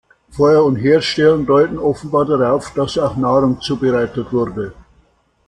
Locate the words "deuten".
1.45-1.77